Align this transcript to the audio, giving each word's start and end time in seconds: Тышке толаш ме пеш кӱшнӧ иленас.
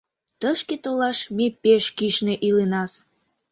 Тышке 0.39 0.75
толаш 0.83 1.19
ме 1.35 1.45
пеш 1.61 1.85
кӱшнӧ 1.97 2.33
иленас. 2.47 2.91